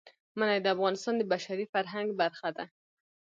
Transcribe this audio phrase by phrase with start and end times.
[0.39, 2.65] منی د افغانستان د بشري فرهنګ برخه ده.